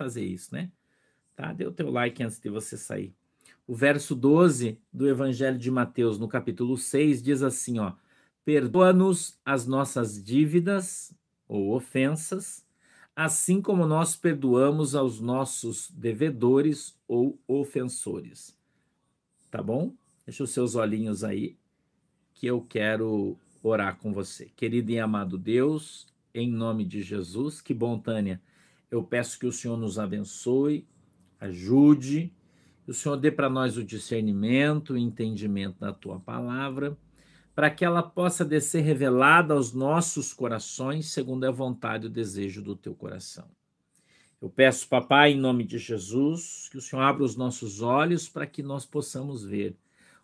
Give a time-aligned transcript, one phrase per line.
[0.00, 0.72] fazer isso, né?
[1.36, 1.52] Tá?
[1.52, 3.14] Dê o teu like antes de você sair.
[3.66, 7.92] O verso 12 do Evangelho de Mateus, no capítulo 6, diz assim, ó:
[8.42, 11.14] Perdoa-nos as nossas dívidas
[11.46, 12.66] ou ofensas,
[13.14, 18.58] assim como nós perdoamos aos nossos devedores ou ofensores.
[19.50, 19.94] Tá bom?
[20.24, 21.58] Deixa os seus olhinhos aí,
[22.32, 24.46] que eu quero orar com você.
[24.56, 28.40] Querido e amado Deus, em nome de Jesus, que bom, Tânia.
[28.90, 30.86] Eu peço que o Senhor nos abençoe,
[31.38, 32.32] ajude,
[32.84, 36.96] que o Senhor dê para nós o discernimento, o entendimento da tua palavra
[37.60, 42.62] para que ela possa descer revelada aos nossos corações, segundo a vontade e o desejo
[42.62, 43.46] do teu coração.
[44.40, 48.46] Eu peço, papai, em nome de Jesus, que o Senhor abra os nossos olhos para
[48.46, 49.76] que nós possamos ver,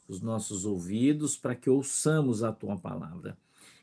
[0.08, 3.36] os nossos ouvidos para que ouçamos a tua palavra.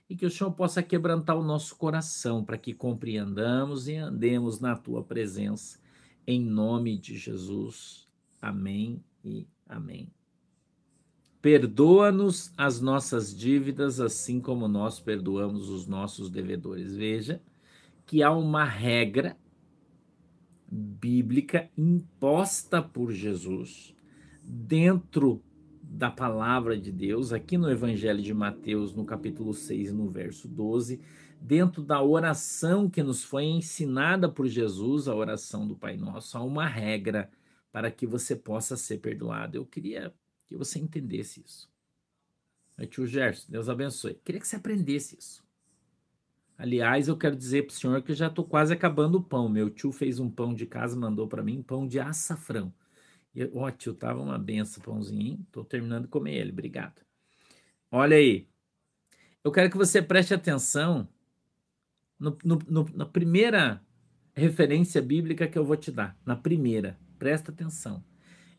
[0.10, 4.76] E que o Senhor possa quebrantar o nosso coração para que compreendamos e andemos na
[4.76, 5.80] tua presença.
[6.28, 8.08] Em nome de Jesus.
[8.42, 10.12] Amém e amém.
[11.42, 16.96] Perdoa-nos as nossas dívidas, assim como nós perdoamos os nossos devedores.
[16.96, 17.42] Veja
[18.06, 19.38] que há uma regra
[20.72, 23.94] bíblica imposta por Jesus
[24.42, 25.44] dentro
[25.94, 31.00] da palavra de Deus, aqui no Evangelho de Mateus, no capítulo 6, no verso 12,
[31.40, 36.44] dentro da oração que nos foi ensinada por Jesus, a oração do Pai Nosso, há
[36.44, 37.30] uma regra
[37.72, 39.56] para que você possa ser perdoado.
[39.56, 40.12] Eu queria
[40.48, 41.72] que você entendesse isso.
[42.76, 44.20] Aí, tio Gerson, Deus abençoe.
[44.26, 45.44] Queria que você aprendesse isso.
[46.58, 49.48] Aliás, eu quero dizer para o senhor que eu já estou quase acabando o pão.
[49.48, 52.74] Meu tio fez um pão de casa, mandou para mim, pão de açafrão.
[53.54, 55.46] Ó, tio, tava uma benção pãozinho?
[55.52, 57.02] Tô terminando de comer ele, obrigado.
[57.92, 58.48] Olha aí.
[59.44, 61.08] Eu quero que você preste atenção
[62.20, 63.82] no, no, no, na primeira
[64.34, 66.18] referência bíblica que eu vou te dar.
[66.26, 66.98] Na primeira.
[67.18, 68.04] Presta atenção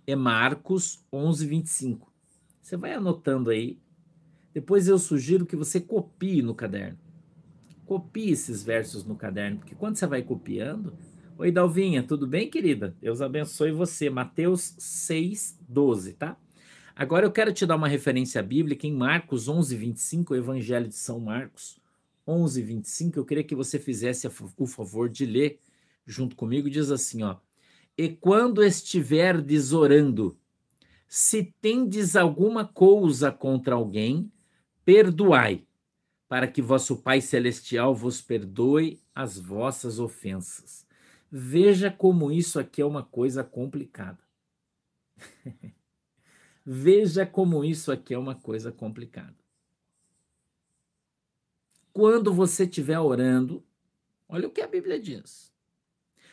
[0.07, 2.13] é Marcos 11, 25.
[2.61, 3.79] Você vai anotando aí.
[4.53, 6.99] Depois eu sugiro que você copie no caderno.
[7.85, 10.97] Copie esses versos no caderno, porque quando você vai copiando.
[11.37, 12.97] Oi, Dalvinha, tudo bem, querida?
[13.01, 14.09] Deus abençoe você.
[14.09, 16.37] Mateus 6, 12, tá?
[16.95, 20.95] Agora eu quero te dar uma referência bíblica em Marcos 11, 25, o Evangelho de
[20.95, 21.81] São Marcos
[22.25, 23.19] 11, 25.
[23.19, 25.59] Eu queria que você fizesse o favor de ler
[26.07, 26.71] junto comigo.
[26.71, 27.39] Diz assim, ó.
[27.99, 30.39] E quando estiverdes orando,
[31.09, 34.31] se tendes alguma coisa contra alguém,
[34.85, 35.67] perdoai,
[36.29, 40.84] para que vosso Pai Celestial vos perdoe as vossas ofensas.
[41.37, 44.23] Veja como isso aqui é uma coisa complicada.
[46.65, 49.35] Veja como isso aqui é uma coisa complicada.
[51.93, 53.65] Quando você estiver orando,
[54.29, 55.53] olha o que a Bíblia diz.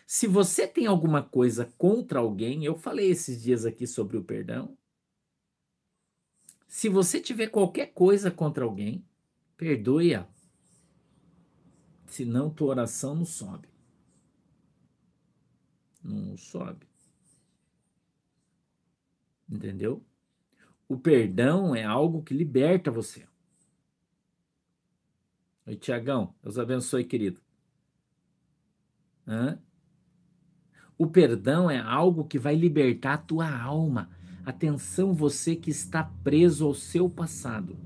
[0.05, 4.77] Se você tem alguma coisa contra alguém, eu falei esses dias aqui sobre o perdão.
[6.67, 9.03] Se você tiver qualquer coisa contra alguém,
[9.57, 10.27] perdoe-a.
[12.05, 13.70] Senão tua oração não sobe.
[16.03, 16.87] Não sobe.
[19.49, 20.03] Entendeu?
[20.87, 23.25] O perdão é algo que liberta você.
[25.65, 26.33] Oi, Tiagão.
[26.41, 27.39] Deus abençoe, querido.
[29.27, 29.59] Hã?
[30.97, 34.09] O perdão é algo que vai libertar a tua alma.
[34.45, 37.77] Atenção, você que está preso ao seu passado.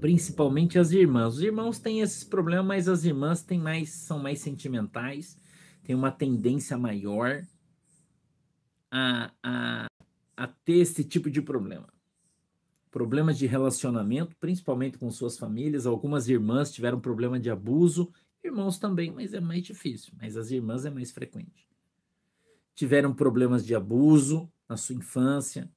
[0.00, 1.34] Principalmente as irmãs.
[1.34, 5.36] Os irmãos têm esses problemas, mas as irmãs têm mais, são mais sentimentais,
[5.86, 7.42] têm uma tendência maior
[8.90, 9.86] a, a,
[10.36, 11.88] a ter esse tipo de problema.
[12.90, 15.86] Problemas de relacionamento, principalmente com suas famílias.
[15.86, 18.12] Algumas irmãs tiveram problema de abuso
[18.46, 20.12] Irmãos também, mas é mais difícil.
[20.20, 21.68] Mas as irmãs é mais frequente.
[22.74, 25.68] Tiveram problemas de abuso na sua infância,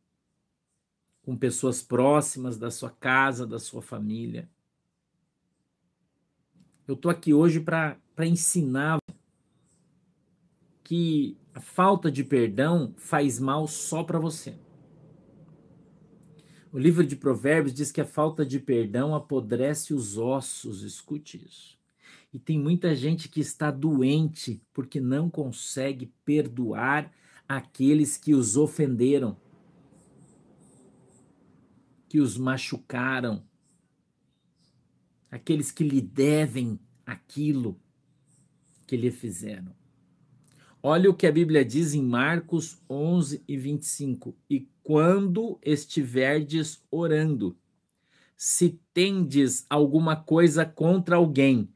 [1.23, 4.47] com pessoas próximas da sua casa, da sua família.
[6.87, 8.99] Eu estou aqui hoje para ensinar
[10.89, 14.57] que a falta de perdão faz mal só para você.
[16.71, 21.77] O livro de Provérbios diz que a falta de perdão apodrece os ossos, escute isso.
[22.33, 27.13] E tem muita gente que está doente porque não consegue perdoar
[27.47, 29.37] aqueles que os ofenderam,
[32.07, 33.43] que os machucaram,
[35.29, 37.79] aqueles que lhe devem aquilo
[38.87, 39.77] que lhe fizeram.
[40.81, 44.35] Olha o que a Bíblia diz em Marcos 11 e 25.
[44.49, 47.57] E quando estiverdes orando,
[48.37, 51.69] se tendes alguma coisa contra alguém,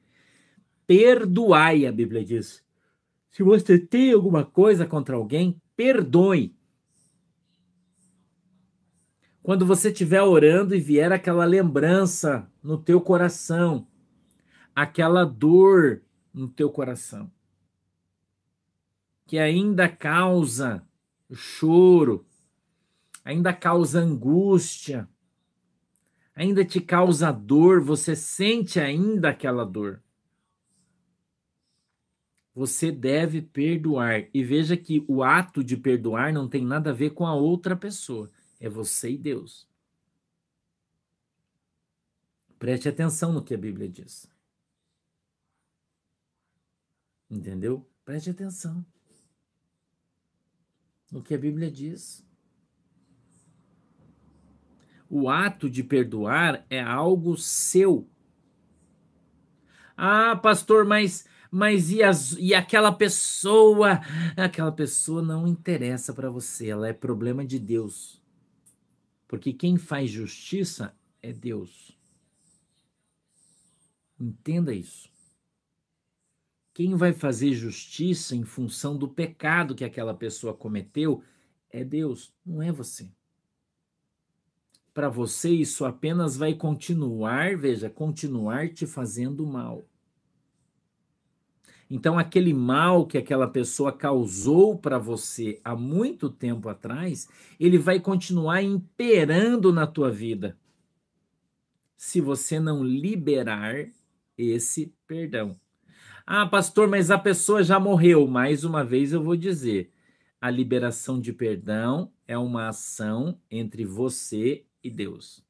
[0.88, 2.64] perdoai, a Bíblia diz.
[3.30, 6.56] Se você tem alguma coisa contra alguém, perdoe.
[9.42, 13.86] Quando você estiver orando e vier aquela lembrança no teu coração,
[14.74, 16.02] aquela dor
[16.34, 17.30] no teu coração,
[19.26, 20.86] que ainda causa
[21.34, 22.26] choro,
[23.24, 25.08] ainda causa angústia,
[26.36, 30.02] ainda te causa dor, você sente ainda aquela dor.
[32.56, 34.28] Você deve perdoar.
[34.32, 37.76] E veja que o ato de perdoar não tem nada a ver com a outra
[37.76, 38.30] pessoa,
[38.60, 39.68] é você e Deus.
[42.60, 44.32] Preste atenção no que a Bíblia diz.
[47.30, 47.86] Entendeu?
[48.06, 48.86] Preste atenção
[51.14, 52.26] no que a Bíblia diz.
[55.08, 58.10] O ato de perdoar é algo seu.
[59.96, 64.02] Ah, pastor, mas mas e, as, e aquela pessoa?
[64.36, 68.20] Aquela pessoa não interessa para você, ela é problema de Deus.
[69.28, 71.96] Porque quem faz justiça é Deus.
[74.20, 75.13] Entenda isso.
[76.74, 81.22] Quem vai fazer justiça em função do pecado que aquela pessoa cometeu
[81.70, 83.10] é Deus, não é você.
[84.94, 89.86] Para você, isso apenas vai continuar, veja, continuar te fazendo mal.
[91.90, 97.28] Então, aquele mal que aquela pessoa causou para você há muito tempo atrás,
[97.60, 100.58] ele vai continuar imperando na tua vida.
[101.96, 103.92] Se você não liberar
[104.38, 105.60] esse perdão.
[106.26, 108.28] Ah, pastor, mas a pessoa já morreu.
[108.28, 109.92] Mais uma vez eu vou dizer:
[110.40, 115.44] a liberação de perdão é uma ação entre você e Deus.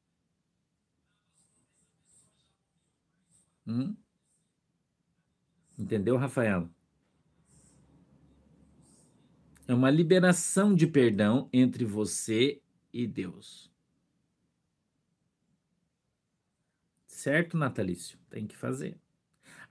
[3.66, 3.96] Hum?
[5.78, 6.70] Entendeu, Rafaela?
[9.66, 12.60] É uma liberação de perdão entre você
[12.92, 13.72] e Deus.
[17.06, 18.18] Certo, Natalício?
[18.28, 19.03] Tem que fazer.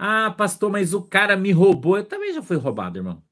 [0.05, 1.97] Ah, pastor, mas o cara me roubou.
[1.97, 3.23] Eu também já fui roubado, irmão.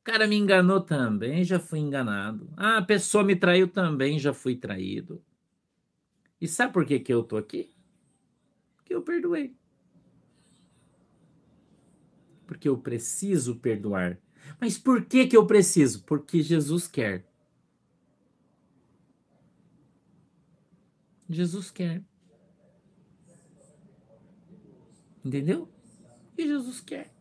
[0.00, 2.52] O cara me enganou também, já fui enganado.
[2.56, 5.22] Ah, a pessoa me traiu também, já fui traído.
[6.40, 7.72] E sabe por que, que eu tô aqui?
[8.74, 9.54] Porque eu perdoei.
[12.44, 14.18] Porque eu preciso perdoar.
[14.60, 16.02] Mas por que, que eu preciso?
[16.02, 17.24] Porque Jesus quer.
[21.30, 22.02] Jesus quer.
[25.24, 25.75] Entendeu?
[26.36, 27.12] E Jesus quer.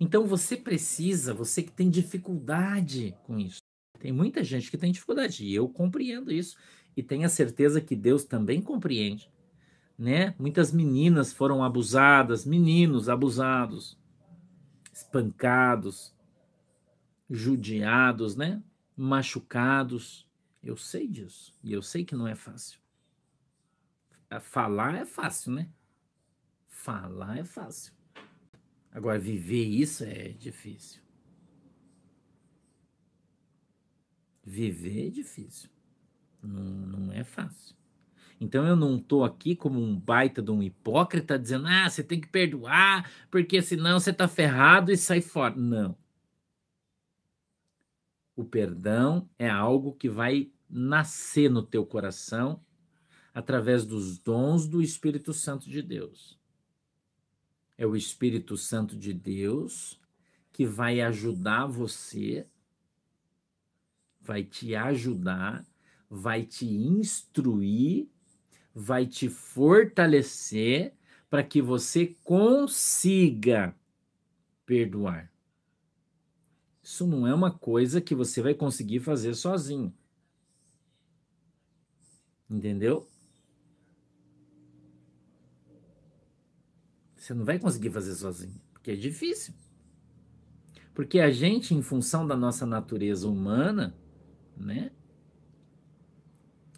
[0.00, 3.58] Então você precisa, você que tem dificuldade com isso.
[3.98, 6.56] Tem muita gente que tem dificuldade, e eu compreendo isso.
[6.96, 9.30] E tenho a certeza que Deus também compreende.
[9.98, 10.34] Né?
[10.38, 13.98] Muitas meninas foram abusadas, meninos abusados,
[14.92, 16.14] espancados,
[17.28, 18.62] judiados, né?
[18.96, 20.28] machucados.
[20.62, 21.52] Eu sei disso.
[21.62, 22.78] E eu sei que não é fácil.
[24.40, 25.68] Falar é fácil, né?
[26.88, 27.92] Falar é fácil.
[28.90, 31.02] Agora, viver isso é difícil.
[34.42, 35.68] Viver é difícil.
[36.42, 37.76] Não, não é fácil.
[38.40, 42.18] Então eu não estou aqui como um baita de um hipócrita dizendo, ah, você tem
[42.18, 45.54] que perdoar, porque senão você está ferrado e sai fora.
[45.54, 45.94] Não.
[48.34, 52.64] O perdão é algo que vai nascer no teu coração
[53.34, 56.37] através dos dons do Espírito Santo de Deus.
[57.78, 59.98] É o Espírito Santo de Deus
[60.52, 62.44] que vai ajudar você,
[64.20, 65.64] vai te ajudar,
[66.10, 68.08] vai te instruir,
[68.74, 70.92] vai te fortalecer
[71.30, 73.72] para que você consiga
[74.66, 75.32] perdoar.
[76.82, 79.94] Isso não é uma coisa que você vai conseguir fazer sozinho.
[82.50, 83.06] Entendeu?
[87.18, 89.52] Você não vai conseguir fazer sozinho, porque é difícil.
[90.94, 93.94] Porque a gente, em função da nossa natureza humana,
[94.56, 94.90] né?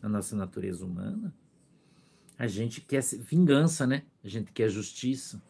[0.02, 1.34] A nossa natureza humana,
[2.38, 4.02] a gente quer vingança, né?
[4.24, 5.42] A gente quer justiça.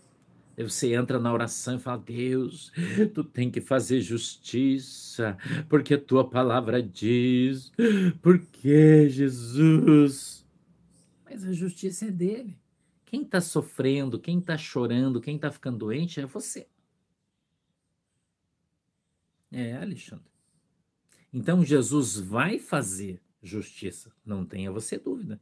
[0.59, 2.73] Aí você entra na oração e fala: Deus,
[3.15, 7.73] tu tem que fazer justiça, porque a tua palavra diz,
[8.21, 10.45] porque Jesus.
[11.25, 12.60] Mas a justiça é dele.
[13.11, 16.69] Quem está sofrendo, quem está chorando, quem está ficando doente é você.
[19.51, 20.31] É, Alexandre.
[21.33, 25.41] Então Jesus vai fazer justiça, não tenha você dúvida.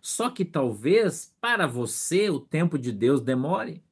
[0.00, 3.82] Só que talvez para você o tempo de Deus demore.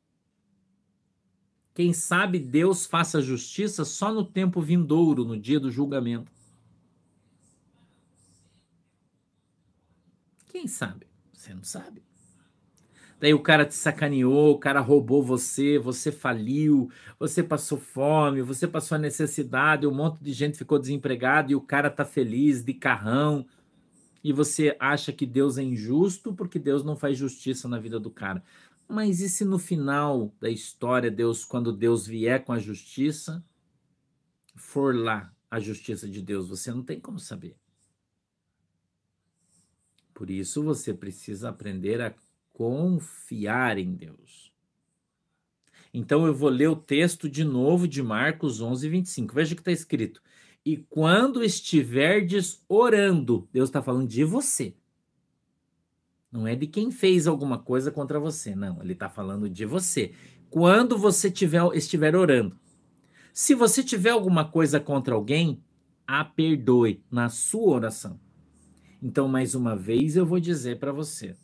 [1.75, 6.31] Quem sabe Deus faça justiça só no tempo vindouro, no dia do julgamento.
[10.47, 11.09] Quem sabe?
[11.33, 12.08] Você não sabe.
[13.21, 18.67] Daí o cara te sacaneou, o cara roubou você, você faliu, você passou fome, você
[18.67, 23.45] passou necessidade, um monte de gente ficou desempregado e o cara tá feliz de carrão.
[24.23, 28.11] E você acha que Deus é injusto porque Deus não faz justiça na vida do
[28.11, 28.43] cara.
[28.89, 33.45] Mas e se no final da história, Deus, quando Deus vier com a justiça,
[34.55, 36.49] for lá a justiça de Deus?
[36.49, 37.57] Você não tem como saber.
[40.15, 42.13] Por isso você precisa aprender a
[42.59, 44.53] confiar em Deus.
[45.95, 49.33] Então eu vou ler o texto de novo de Marcos 11, 25.
[49.33, 50.21] Veja o que está escrito.
[50.67, 54.75] E quando estiverdes orando, Deus está falando de você.
[56.33, 58.83] Não é de quem fez alguma coisa contra você, não.
[58.83, 60.13] Ele está falando de você.
[60.51, 62.59] Quando você tiver, estiver orando.
[63.33, 65.63] Se você tiver alguma coisa contra alguém,
[66.05, 68.19] a perdoe na sua oração.
[69.01, 71.37] Então, mais uma vez, eu vou dizer para você: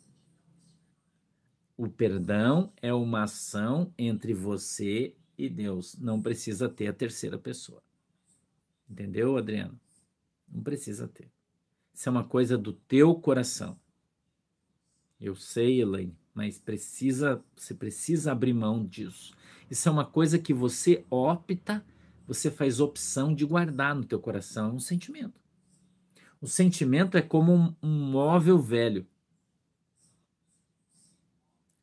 [1.77, 5.97] o perdão é uma ação entre você e Deus.
[5.97, 7.81] Não precisa ter a terceira pessoa.
[8.89, 9.79] Entendeu, Adriano?
[10.47, 11.29] Não precisa ter.
[11.93, 13.79] Isso é uma coisa do teu coração.
[15.19, 19.33] Eu sei, Elaine, mas precisa, você precisa abrir mão disso.
[19.69, 21.83] Isso é uma coisa que você opta,
[22.27, 25.39] você faz opção de guardar no teu coração, é um sentimento.
[26.41, 29.07] O sentimento é como um, um móvel velho.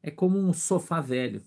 [0.02, 1.42] É como um sofá velho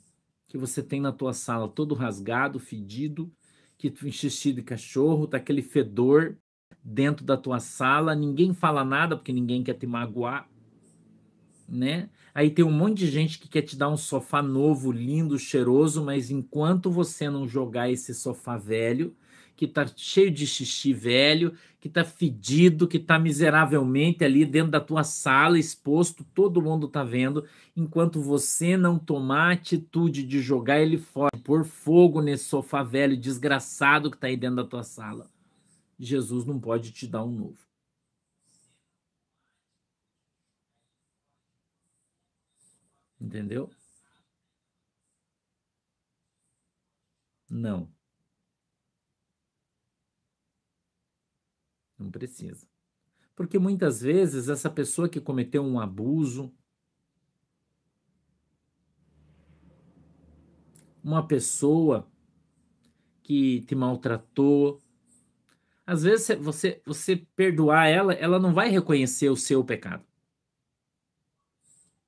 [0.47, 3.31] que você tem na tua sala, todo rasgado, fedido,
[3.77, 6.37] que tu enchistido de cachorro, tá aquele fedor
[6.83, 10.47] dentro da tua sala, ninguém fala nada porque ninguém quer te magoar
[11.67, 12.09] né?
[12.33, 16.03] Aí tem um monte de gente que quer te dar um sofá novo, lindo, cheiroso,
[16.03, 19.15] mas enquanto você não jogar esse sofá velho,
[19.55, 24.79] que tá cheio de xixi velho, que tá fedido, que tá miseravelmente ali dentro da
[24.81, 27.45] tua sala, exposto, todo mundo tá vendo,
[27.75, 33.15] enquanto você não tomar a atitude de jogar ele fora, pôr fogo nesse sofá velho
[33.15, 35.29] desgraçado que tá aí dentro da tua sala,
[35.99, 37.65] Jesus não pode te dar um novo.
[43.19, 43.69] Entendeu?
[47.49, 47.94] Não.
[52.05, 52.67] Não precisa.
[53.35, 56.53] Porque muitas vezes essa pessoa que cometeu um abuso,
[61.03, 62.07] uma pessoa
[63.23, 64.79] que te maltratou,
[65.85, 70.05] às vezes você você perdoar ela, ela não vai reconhecer o seu pecado.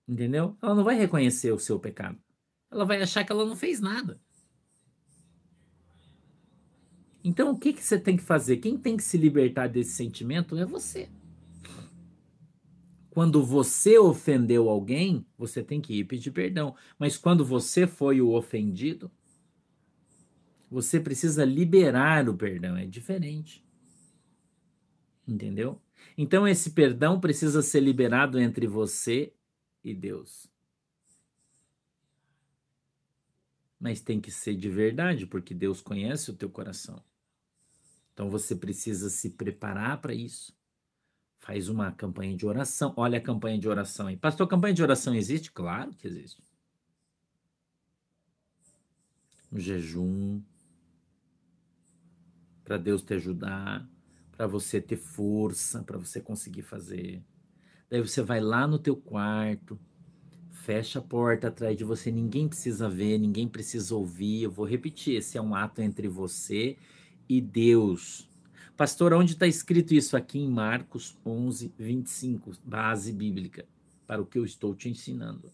[0.07, 0.55] Entendeu?
[0.61, 2.21] Ela não vai reconhecer o seu pecado.
[2.69, 4.21] Ela vai achar que ela não fez nada.
[7.27, 8.55] Então, o que, que você tem que fazer?
[8.55, 11.09] Quem tem que se libertar desse sentimento é você.
[13.09, 16.73] Quando você ofendeu alguém, você tem que ir pedir perdão.
[16.97, 19.11] Mas quando você foi o ofendido,
[20.71, 22.77] você precisa liberar o perdão.
[22.77, 23.61] É diferente.
[25.27, 25.81] Entendeu?
[26.17, 29.33] Então, esse perdão precisa ser liberado entre você
[29.83, 30.49] e Deus.
[33.77, 37.03] Mas tem que ser de verdade, porque Deus conhece o teu coração.
[38.17, 40.51] Então você precisa se preparar para isso.
[41.37, 42.91] Faz uma campanha de oração.
[42.97, 44.17] Olha a campanha de oração aí.
[44.17, 45.51] Pastor, campanha de oração existe?
[45.51, 46.41] Claro que existe.
[49.51, 50.41] Um jejum.
[52.63, 53.87] Para Deus te ajudar.
[54.31, 55.83] Para você ter força.
[55.83, 57.23] Para você conseguir fazer.
[57.87, 59.79] Daí você vai lá no teu quarto,
[60.49, 64.41] fecha a porta atrás de você, ninguém precisa ver, ninguém precisa ouvir.
[64.41, 66.75] Eu vou repetir, esse é um ato entre você
[67.29, 68.29] e Deus.
[68.75, 73.65] Pastor, onde está escrito isso aqui em Marcos 11, 25, base bíblica,
[74.05, 75.51] para o que eu estou te ensinando.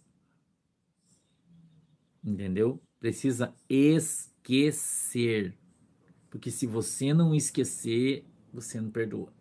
[2.23, 2.81] Entendeu?
[2.99, 5.57] Precisa esquecer.
[6.29, 9.31] Porque se você não esquecer, você não perdoa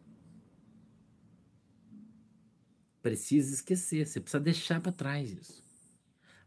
[3.02, 5.62] precisa esquecer, você precisa deixar para trás isso.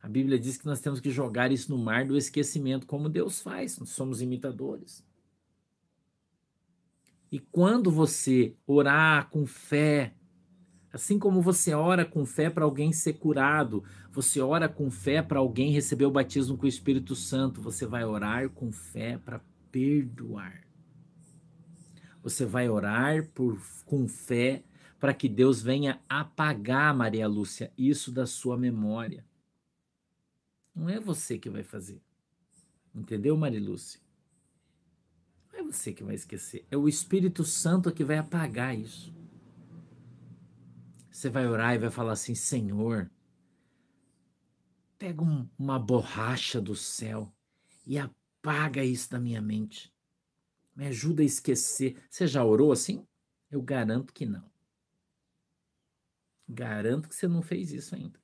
[0.01, 3.41] A Bíblia diz que nós temos que jogar isso no mar do esquecimento, como Deus
[3.41, 5.03] faz, nós somos imitadores.
[7.35, 10.13] E quando você orar com fé,
[10.93, 15.39] assim como você ora com fé para alguém ser curado, você ora com fé para
[15.39, 20.65] alguém receber o batismo com o Espírito Santo, você vai orar com fé para perdoar.
[22.23, 24.63] Você vai orar por, com fé
[24.97, 29.25] para que Deus venha apagar, Maria Lúcia, isso da sua memória.
[30.73, 32.01] Não é você que vai fazer.
[32.95, 34.04] Entendeu, Marilúcia?
[35.55, 39.15] Não é você que vai esquecer, é o Espírito Santo que vai apagar isso.
[41.09, 43.09] Você vai orar e vai falar assim: Senhor,
[44.97, 47.33] pega um, uma borracha do céu
[47.87, 49.93] e apaga isso da minha mente.
[50.75, 52.03] Me ajuda a esquecer.
[52.09, 53.07] Você já orou assim?
[53.49, 54.51] Eu garanto que não.
[56.49, 58.19] Garanto que você não fez isso ainda.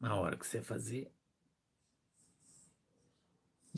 [0.00, 1.12] Na hora que você fazer.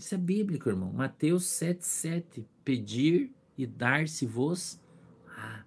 [0.01, 0.91] Isso é bíblico, irmão.
[0.91, 2.47] Mateus 7,7.
[2.65, 4.81] Pedir e dar-se-vos
[5.37, 5.63] a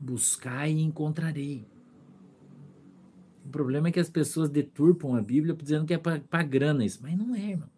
[0.00, 1.64] buscar e encontrarei.
[3.44, 7.00] O problema é que as pessoas deturpam a Bíblia dizendo que é para grana isso,
[7.00, 7.70] mas não é, irmão.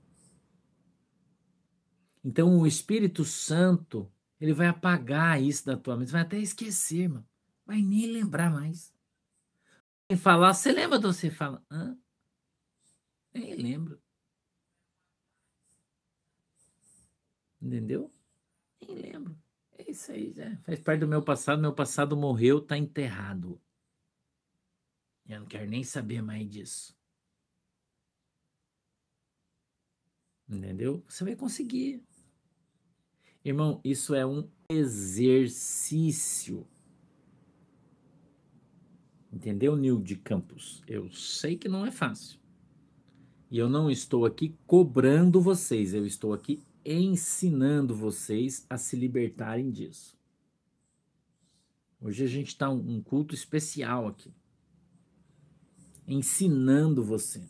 [2.24, 7.24] Então o Espírito Santo, ele vai apagar isso da tua mente, vai até esquecer, irmão.
[7.66, 8.90] Vai nem lembrar mais.
[10.08, 11.94] Vai falar, você lembra de você fala, hã?
[13.34, 14.05] Nem lembro.
[17.60, 18.12] Entendeu?
[18.80, 19.36] Nem lembro.
[19.78, 20.56] É isso aí, já.
[20.58, 21.60] faz parte do meu passado.
[21.60, 23.60] Meu passado morreu, tá enterrado.
[25.28, 26.96] Eu não quero nem saber mais disso.
[30.48, 31.04] Entendeu?
[31.08, 32.02] Você vai conseguir.
[33.44, 36.66] Irmão, isso é um exercício.
[39.32, 40.82] Entendeu, Nil de Campos?
[40.86, 42.38] Eu sei que não é fácil.
[43.50, 46.62] E eu não estou aqui cobrando vocês, eu estou aqui
[46.94, 50.16] ensinando vocês a se libertarem disso.
[52.00, 54.32] Hoje a gente está um culto especial aqui
[56.06, 57.42] ensinando você.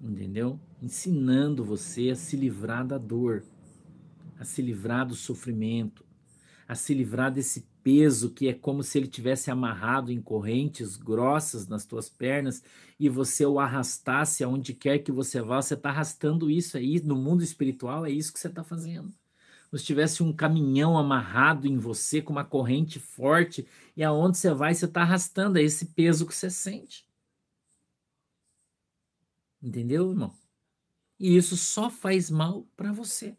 [0.00, 0.60] Entendeu?
[0.82, 3.44] Ensinando você a se livrar da dor,
[4.38, 6.04] a se livrar do sofrimento,
[6.68, 11.66] a se livrar desse peso que é como se ele tivesse amarrado em correntes grossas
[11.66, 12.62] nas tuas pernas
[13.00, 17.16] e você o arrastasse aonde quer que você vá, você está arrastando isso aí no
[17.16, 19.12] mundo espiritual, é isso que você está fazendo
[19.70, 24.52] como se tivesse um caminhão amarrado em você com uma corrente forte e aonde você
[24.52, 27.06] vai, você está arrastando é esse peso que você sente.
[29.62, 30.34] Entendeu, irmão?
[31.18, 33.36] E isso só faz mal para você.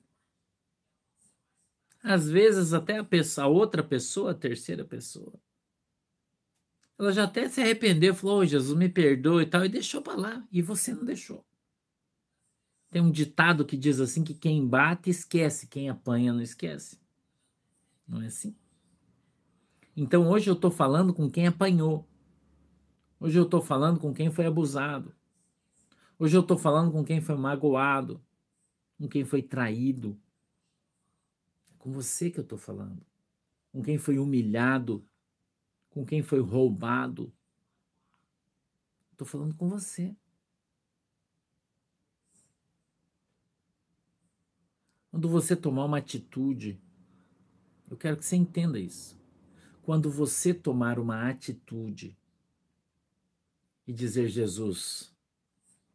[2.01, 5.33] Às vezes até a, pessoa, a outra pessoa, a terceira pessoa,
[6.97, 10.15] ela já até se arrependeu, falou: oh, Jesus, me perdoe e tal, e deixou para
[10.15, 10.47] lá.
[10.51, 11.45] E você não deixou.
[12.89, 16.99] Tem um ditado que diz assim que quem bate esquece, quem apanha não esquece.
[18.07, 18.55] Não é assim?
[19.95, 22.07] Então hoje eu estou falando com quem apanhou.
[23.19, 25.13] Hoje eu estou falando com quem foi abusado.
[26.17, 28.21] Hoje eu estou falando com quem foi magoado,
[28.97, 30.19] com quem foi traído.
[31.89, 33.03] Com você que eu estou falando.
[33.71, 35.03] Com quem foi humilhado,
[35.89, 37.33] com quem foi roubado.
[39.11, 40.15] Estou falando com você.
[45.09, 46.79] Quando você tomar uma atitude,
[47.89, 49.19] eu quero que você entenda isso.
[49.81, 52.15] Quando você tomar uma atitude
[53.87, 55.11] e dizer, Jesus,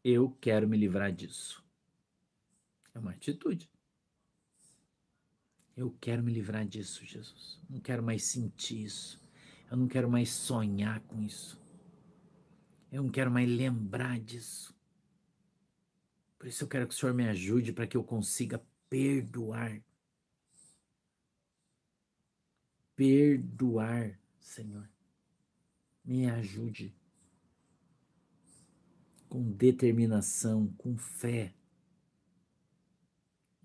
[0.03, 1.65] eu quero me livrar disso.
[2.93, 3.71] É uma atitude.
[5.77, 7.61] Eu quero me livrar disso, Jesus.
[7.69, 9.21] Não quero mais sentir isso.
[9.71, 11.61] Eu não quero mais sonhar com isso.
[12.93, 14.73] Eu não quero mais lembrar disso.
[16.39, 19.83] Por isso eu quero que o Senhor me ajude para que eu consiga perdoar.
[22.95, 24.89] Perdoar, Senhor.
[26.05, 26.95] Me ajude
[29.29, 31.53] com determinação, com fé.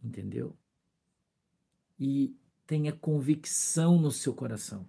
[0.04, 0.58] Entendeu?
[2.00, 2.36] E
[2.66, 4.88] tenha convicção no seu coração.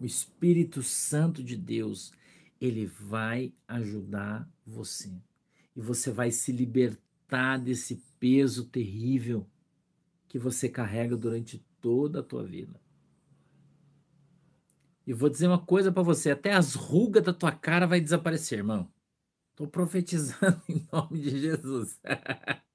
[0.00, 2.12] O Espírito Santo de Deus,
[2.60, 5.12] ele vai ajudar você.
[5.76, 9.46] E você vai se libertar desse peso terrível
[10.28, 12.80] que você carrega durante toda a tua vida.
[15.06, 18.58] E vou dizer uma coisa para você, até as rugas da tua cara vai desaparecer,
[18.58, 18.88] irmão.
[19.54, 22.00] Tô profetizando em nome de Jesus.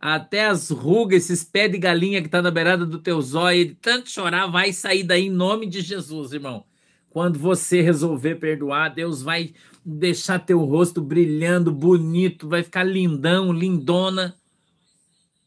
[0.00, 4.10] até as rugas, esses pés de galinha que tá na beirada do teu zóio, tanto
[4.10, 6.64] chorar, vai sair daí em nome de Jesus, irmão.
[7.10, 9.54] Quando você resolver perdoar, Deus vai
[9.84, 14.34] deixar teu rosto brilhando, bonito, vai ficar lindão, lindona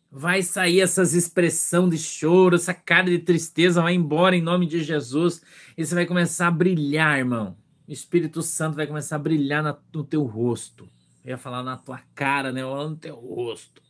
[0.09, 4.81] Vai sair essas expressão de choro, essa cara de tristeza, vai embora em nome de
[4.81, 5.41] Jesus.
[5.77, 7.57] E você vai começar a brilhar, irmão.
[7.87, 10.89] O Espírito Santo vai começar a brilhar no teu rosto.
[11.23, 12.63] Eu ia falar na tua cara, né?
[12.63, 13.81] no teu rosto.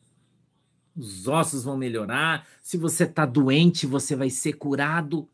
[0.97, 2.47] Os ossos vão melhorar.
[2.61, 5.29] Se você está doente, você vai ser curado.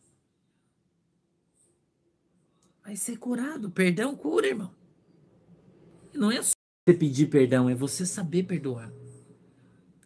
[2.84, 3.71] Vai ser curado.
[3.71, 4.76] Perdão cura, irmão.
[6.13, 6.54] Não é você
[6.99, 8.91] pedir perdão, é você saber perdoar.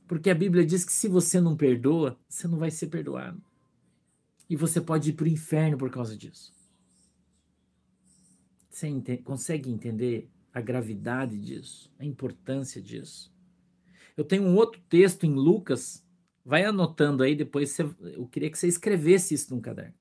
[0.07, 3.41] Porque a Bíblia diz que se você não perdoa, você não vai ser perdoado.
[4.49, 6.53] E você pode ir para o inferno por causa disso.
[8.69, 13.35] Você ente consegue entender a gravidade disso, a importância disso?
[14.17, 16.03] Eu tenho um outro texto em Lucas,
[16.43, 19.93] vai anotando aí, depois você, eu queria que você escrevesse isso num caderno.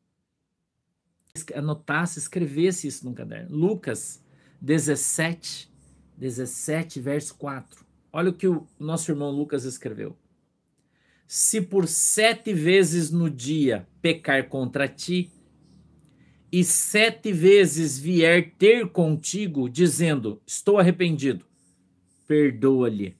[1.54, 3.54] Anotasse, escrevesse isso num caderno.
[3.54, 4.24] Lucas
[4.62, 5.70] 17,
[6.16, 7.84] 17, verso 4.
[8.10, 10.16] Olha o que o nosso irmão Lucas escreveu.
[11.26, 15.30] Se por sete vezes no dia pecar contra ti,
[16.50, 21.44] e sete vezes vier ter contigo, dizendo: Estou arrependido,
[22.26, 23.14] perdoa-lhe.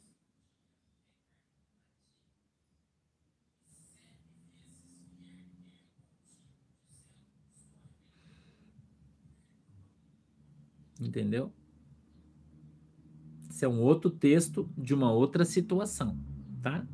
[11.07, 11.53] Entendeu?
[13.49, 16.19] Esse é um outro texto de uma outra situação,
[16.61, 16.87] tá?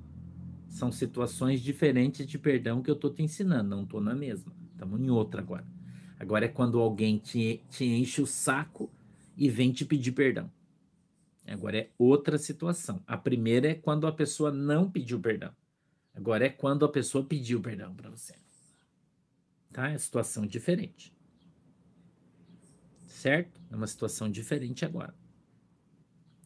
[0.69, 4.53] São situações diferentes de perdão que eu estou te ensinando, não estou na mesma.
[4.73, 5.67] Estamos em outra agora.
[6.19, 8.91] Agora é quando alguém te, te enche o saco
[9.37, 10.51] e vem te pedir perdão.
[11.47, 13.03] Agora é outra situação.
[13.07, 15.53] A primeira é quando a pessoa não pediu perdão.
[16.15, 18.35] Agora é quando a pessoa pediu perdão para você.
[19.73, 19.91] Tá?
[19.91, 21.13] É situação diferente.
[23.13, 23.61] Certo?
[23.71, 25.15] É uma situação diferente agora.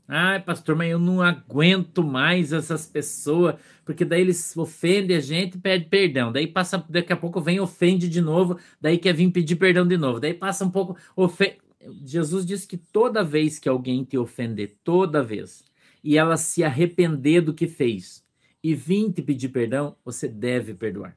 [0.09, 5.57] Ai, pastor, mas eu não aguento mais essas pessoas, porque daí eles ofendem a gente
[5.57, 6.31] e pedem perdão.
[6.31, 9.97] Daí passa, daqui a pouco vem ofende de novo, daí quer vir pedir perdão de
[9.97, 10.21] novo.
[10.21, 11.59] Daí passa um pouco, ofende.
[12.05, 15.65] Jesus diz que toda vez que alguém te ofender, toda vez,
[16.03, 18.25] e ela se arrepender do que fez
[18.63, 21.17] e vir te pedir perdão, você deve perdoar.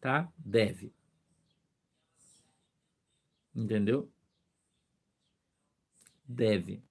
[0.00, 0.28] Tá?
[0.38, 0.92] Deve.
[3.54, 4.10] Entendeu?
[6.26, 6.82] deve.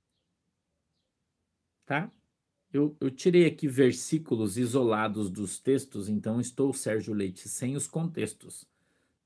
[1.85, 2.11] Tá?
[2.71, 8.65] Eu, eu tirei aqui versículos isolados dos textos, então estou, Sérgio Leite, sem os contextos.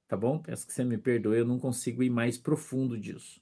[0.08, 0.40] Tá bom?
[0.40, 3.42] Peço que você me perdoe, eu não consigo ir mais profundo disso.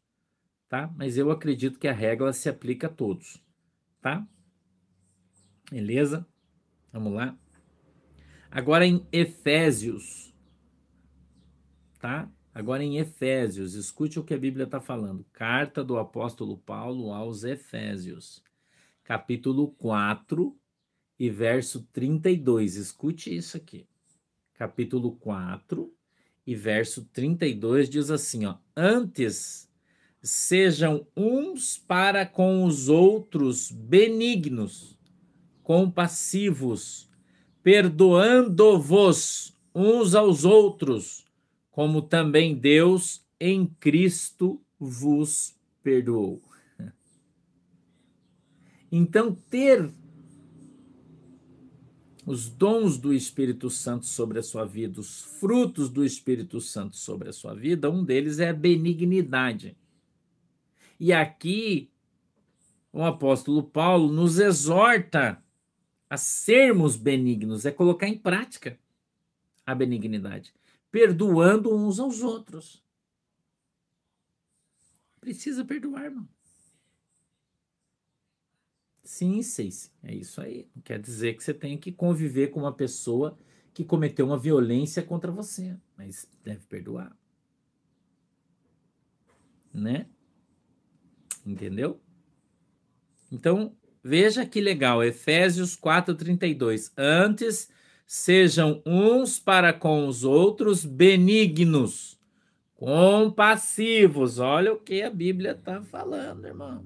[0.67, 0.91] Tá?
[0.95, 3.41] Mas eu acredito que a regra se aplica a todos.
[4.01, 4.27] Tá?
[5.71, 6.27] Beleza?
[6.91, 7.37] Vamos lá.
[8.49, 10.33] Agora em Efésios,
[11.99, 12.29] tá?
[12.55, 15.25] Agora em Efésios, escute o que a Bíblia está falando.
[15.33, 18.41] Carta do apóstolo Paulo aos Efésios,
[19.03, 20.55] capítulo 4
[21.19, 22.77] e verso 32.
[22.77, 23.85] Escute isso aqui.
[24.53, 25.93] Capítulo 4
[26.47, 29.69] e verso 32 diz assim, ó: Antes
[30.21, 34.97] sejam uns para com os outros benignos,
[35.61, 37.09] compassivos,
[37.61, 41.24] perdoando-vos uns aos outros
[41.75, 46.41] como também Deus em Cristo vos perdoou.
[48.89, 49.91] Então, ter
[52.25, 57.27] os dons do Espírito Santo sobre a sua vida, os frutos do Espírito Santo sobre
[57.27, 59.75] a sua vida, um deles é a benignidade.
[60.97, 61.91] E aqui,
[62.93, 65.43] o apóstolo Paulo nos exorta
[66.09, 68.79] a sermos benignos, é colocar em prática
[69.65, 70.54] a benignidade
[70.95, 72.81] perdoando uns aos outros.
[75.19, 76.25] Precisa perdoar, irmão.
[79.03, 80.69] Sim, Ceice, é isso aí.
[80.85, 83.37] Quer dizer que você tenha que conviver com uma pessoa
[83.73, 87.13] que cometeu uma violência contra você, mas deve perdoar.
[89.73, 90.07] Né?
[91.45, 92.01] Entendeu?
[93.29, 96.93] Então, veja que legal, Efésios 4:32.
[96.95, 97.69] Antes
[98.05, 102.19] sejam uns para com os outros benignos,
[102.75, 104.39] compassivos.
[104.39, 106.85] Olha o que a Bíblia está falando, irmão.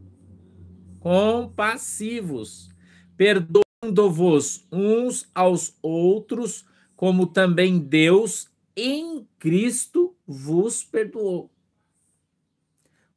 [1.00, 2.70] Compassivos,
[3.18, 11.52] perdoando-vos uns aos outros, como também Deus em Cristo vos perdoou.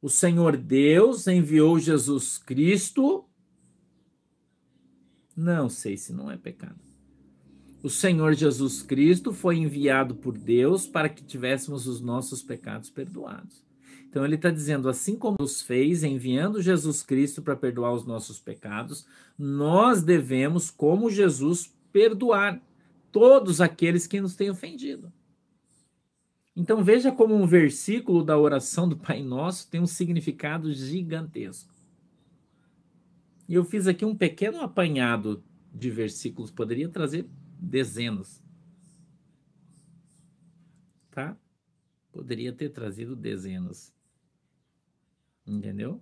[0.01, 3.25] O Senhor Deus enviou Jesus Cristo.
[5.35, 6.92] Não sei se não é pecado
[7.83, 13.61] o Senhor Jesus Cristo foi enviado por Deus para que tivéssemos os nossos pecados perdoados.
[14.09, 18.39] Então ele está dizendo, assim como nos fez, enviando Jesus Cristo para perdoar os nossos
[18.39, 19.05] pecados,
[19.37, 22.61] nós devemos, como Jesus, perdoar
[23.11, 25.11] todos aqueles que nos têm ofendido.
[26.55, 31.73] Então veja como um versículo da oração do Pai Nosso tem um significado gigantesco.
[33.49, 35.43] E eu fiz aqui um pequeno apanhado
[35.73, 37.27] de versículos, poderia trazer
[37.63, 38.43] dezenas.
[41.09, 41.37] Tá?
[42.11, 43.93] Poderia ter trazido dezenas.
[45.45, 46.01] Entendeu?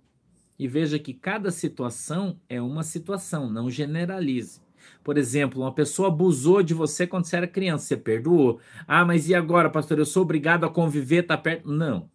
[0.58, 4.60] E veja que cada situação é uma situação, não generalize.
[5.02, 8.60] Por exemplo, uma pessoa abusou de você quando você era criança, você perdoou.
[8.86, 9.98] Ah, mas e agora, pastor?
[9.98, 11.70] Eu sou obrigado a conviver, tá perto?
[11.70, 12.10] Não.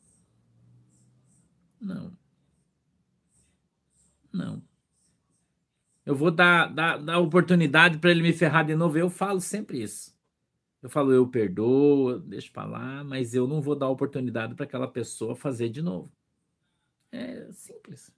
[1.80, 2.18] Não.
[4.32, 4.67] Não.
[6.08, 8.98] Eu vou dar, dar, dar oportunidade para ele me ferrar de novo.
[8.98, 10.15] Eu falo sempre isso.
[10.82, 14.88] Eu falo, eu perdoo, deixo para lá, mas eu não vou dar oportunidade para aquela
[14.88, 16.10] pessoa fazer de novo.
[17.12, 18.10] É simples.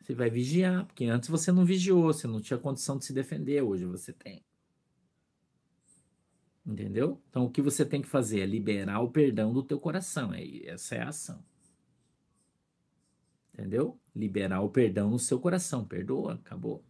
[0.00, 3.60] Você vai vigiar, porque antes você não vigiou, você não tinha condição de se defender,
[3.60, 4.44] hoje você tem.
[6.64, 7.20] Entendeu?
[7.28, 10.32] Então o que você tem que fazer é liberar o perdão do teu coração.
[10.32, 11.44] É, essa é a ação.
[13.52, 13.98] Entendeu?
[14.14, 15.84] Liberar o perdão no seu coração.
[15.84, 16.82] Perdoa, acabou.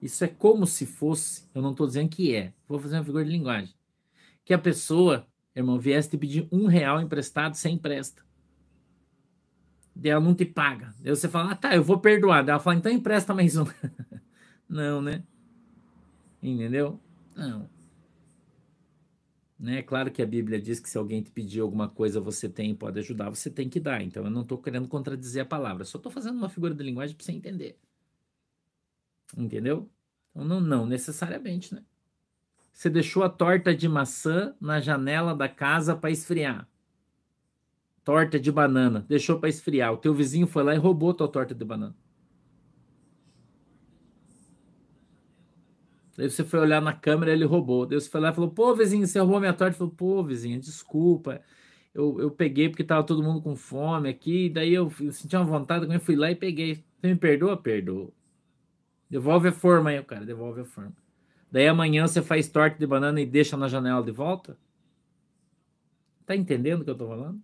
[0.00, 3.24] Isso é como se fosse, eu não estou dizendo que é, vou fazer uma figura
[3.24, 3.74] de linguagem.
[4.44, 8.26] Que a pessoa, irmão, viesse te pedir um real emprestado, sem empresta
[10.04, 10.94] ela não te paga.
[11.04, 12.44] Aí você fala, ah, tá, eu vou perdoar.
[12.44, 13.64] Daí ela fala, então empresta mais um.
[14.68, 15.22] não, né?
[16.42, 17.00] Entendeu?
[17.34, 17.68] Não.
[19.58, 19.82] Né?
[19.82, 22.74] Claro que a Bíblia diz que se alguém te pedir alguma coisa, você tem e
[22.74, 24.02] pode ajudar, você tem que dar.
[24.02, 27.16] Então eu não estou querendo contradizer a palavra, só estou fazendo uma figura de linguagem
[27.16, 27.78] para você entender.
[29.36, 29.90] Entendeu?
[30.30, 31.82] Então não, não necessariamente, né?
[32.72, 36.68] Você deixou a torta de maçã na janela da casa para esfriar
[38.06, 39.92] torta de banana, deixou para esfriar.
[39.92, 41.92] O teu vizinho foi lá e roubou tua torta de banana.
[46.16, 47.86] Daí você foi olhar na câmera ele roubou.
[47.86, 49.72] Daí você foi lá e falou: pô, vizinho, você roubou minha torta.
[49.72, 51.42] Ele falou: pô, vizinho, desculpa.
[51.94, 54.48] Eu, eu peguei porque tava todo mundo com fome aqui.
[54.48, 56.84] Daí eu, eu senti uma vontade, eu fui lá e peguei.
[57.00, 57.56] Você me perdoa?
[57.56, 58.10] Perdoa.
[59.10, 60.24] Devolve a forma aí, cara.
[60.24, 60.96] Devolve a forma.
[61.50, 64.58] Daí amanhã você faz torta de banana e deixa na janela de volta?
[66.24, 67.40] Tá entendendo o que eu tô falando?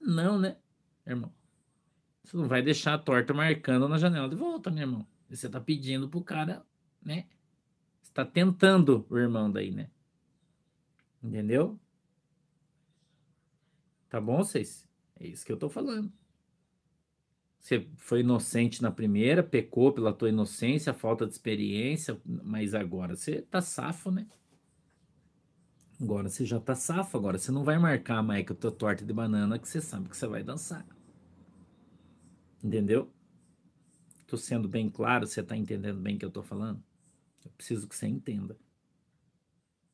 [0.00, 0.56] Não, né,
[1.06, 1.32] irmão?
[2.22, 5.06] Você não vai deixar a torta marcando na janela de volta, né, irmão?
[5.30, 6.62] Você tá pedindo pro cara,
[7.02, 7.26] né?
[8.14, 9.90] Você tá tentando o irmão daí, né?
[11.20, 11.76] Entendeu?
[14.08, 14.88] Tá bom, vocês?
[15.18, 16.12] É isso que eu tô falando.
[17.58, 23.42] Você foi inocente na primeira, pecou pela tua inocência, falta de experiência, mas agora você
[23.42, 24.28] tá safo, né?
[26.00, 29.04] Agora você já tá safo, agora você não vai marcar mais com a tua torta
[29.04, 30.86] de banana que você sabe que você vai dançar.
[32.62, 33.12] Entendeu?
[34.24, 36.80] Tô sendo bem claro, você tá entendendo bem o que eu tô falando?
[37.44, 38.56] Eu preciso que você entenda.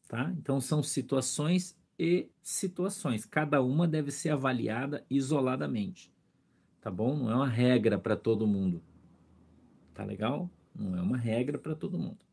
[0.08, 0.32] Tá?
[0.36, 3.24] Então são situações e situações.
[3.24, 6.12] Cada uma deve ser avaliada isoladamente.
[6.80, 7.16] Tá bom?
[7.16, 8.82] Não é uma regra para todo mundo.
[9.92, 10.50] Tá legal?
[10.74, 12.24] Não é uma regra para todo mundo.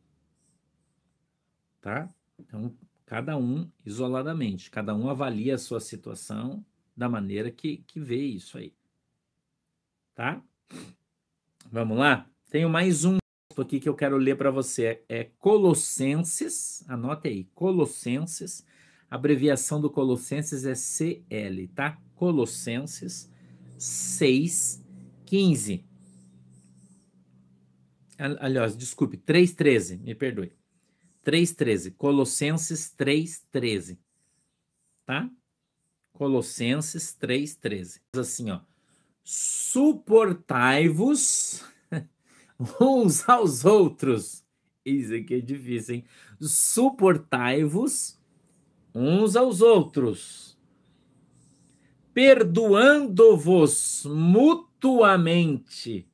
[1.81, 2.09] Tá?
[2.39, 2.73] Então,
[3.05, 8.57] cada um isoladamente, cada um avalia a sua situação da maneira que, que vê isso
[8.57, 8.73] aí.
[10.15, 10.41] Tá?
[11.69, 12.29] Vamos lá?
[12.49, 13.17] Tenho mais um
[13.61, 15.01] aqui que eu quero ler para você.
[15.07, 18.65] É Colossenses, anote aí, Colossenses,
[19.09, 21.97] a abreviação do Colossenses é CL, tá?
[22.15, 23.31] Colossenses
[23.77, 24.83] 6,
[25.25, 25.85] 15.
[28.17, 30.51] Aliás, desculpe, 3,13, me perdoe.
[31.23, 31.93] 3,13.
[31.95, 33.99] Colossenses 3,13.
[35.05, 35.29] Tá?
[36.13, 38.01] Colossenses 3,13.
[38.13, 38.61] Assim, ó.
[39.23, 41.63] Suportai-vos
[42.81, 44.45] uns aos outros.
[44.85, 46.05] Isso aqui é difícil, hein?
[46.39, 48.17] Suportai-vos
[48.93, 50.57] uns aos outros,
[52.13, 56.07] perdoando-vos mutuamente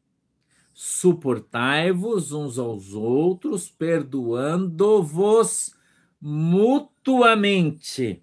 [0.86, 5.74] Suportai-vos uns aos outros, perdoando-vos
[6.20, 8.22] mutuamente.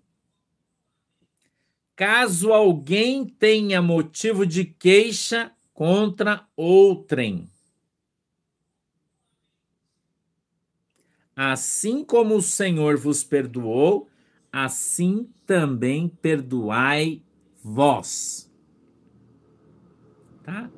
[1.96, 7.49] Caso alguém tenha motivo de queixa contra outrem.
[11.42, 14.06] Assim como o Senhor vos perdoou,
[14.52, 17.22] assim também perdoai
[17.64, 18.52] vós.
[20.42, 20.70] Tá?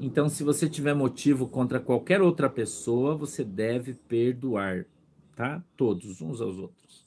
[0.00, 4.86] Então, se você tiver motivo contra qualquer outra pessoa, você deve perdoar,
[5.34, 5.62] tá?
[5.76, 7.04] Todos, uns aos outros.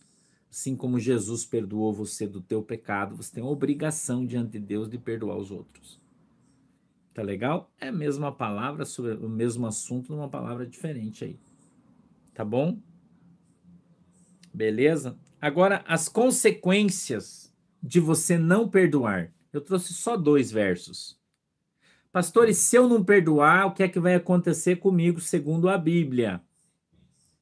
[0.52, 4.88] Assim como Jesus perdoou você do teu pecado, você tem a obrigação diante de Deus
[4.88, 6.00] de perdoar os outros.
[7.12, 7.72] Tá legal?
[7.82, 11.40] É a mesma palavra sobre o mesmo assunto numa palavra diferente aí.
[12.36, 12.78] Tá bom?
[14.54, 15.18] Beleza?
[15.42, 19.34] Agora, as consequências de você não perdoar.
[19.52, 21.18] Eu trouxe só dois versos.
[22.12, 26.42] Pastores, se eu não perdoar, o que é que vai acontecer comigo segundo a Bíblia?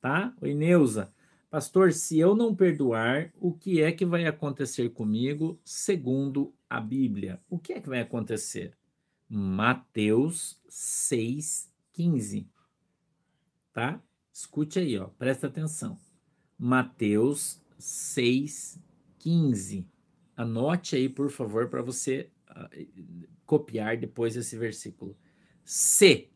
[0.02, 0.34] Tá?
[0.42, 1.14] Oi, Neuza.
[1.50, 7.42] Pastor, se eu não perdoar, o que é que vai acontecer comigo segundo a Bíblia,
[7.50, 8.74] o que é que vai acontecer?
[9.30, 12.46] Mateus 6,15.
[13.74, 14.02] Tá?
[14.34, 15.98] Escute aí, ó, presta atenção.
[16.58, 19.86] Mateus 6,15.
[20.36, 22.88] Anote aí, por favor, para você uh,
[23.46, 25.16] copiar depois esse versículo.
[25.64, 26.30] Se,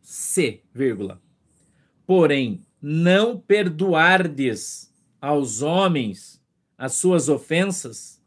[0.00, 1.20] se, vírgula.
[2.06, 6.42] Porém, não perdoardes aos homens
[6.76, 8.20] as suas ofensas,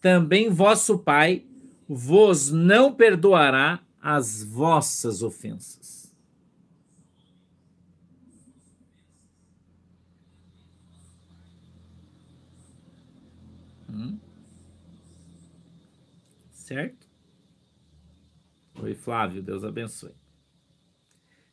[0.00, 1.44] também vosso Pai
[1.86, 5.99] vos não perdoará as vossas ofensas.
[13.90, 14.18] Hum?
[16.50, 17.08] Certo?
[18.80, 20.14] Oi, Flávio, Deus abençoe.